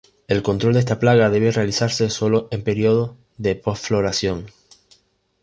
[0.27, 4.47] El control de esta plaga debe realizarse sólo en periodos de post-floración.